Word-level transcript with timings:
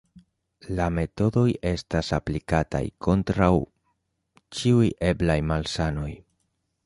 La 0.77 0.85
metodoj 0.93 1.43
estas 1.71 2.09
aplikataj 2.17 2.81
kontraŭ 3.07 3.51
ĉiuj 4.61 4.89
eblaj 5.13 5.39
malsanoj. 5.53 6.11